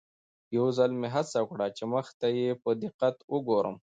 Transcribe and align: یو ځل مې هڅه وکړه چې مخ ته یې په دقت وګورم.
یو 0.57 0.65
ځل 0.77 0.91
مې 0.99 1.09
هڅه 1.15 1.37
وکړه 1.41 1.67
چې 1.77 1.83
مخ 1.93 2.07
ته 2.19 2.27
یې 2.39 2.49
په 2.61 2.69
دقت 2.83 3.15
وګورم. 3.33 3.75